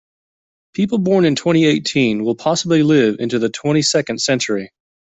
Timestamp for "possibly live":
2.35-3.17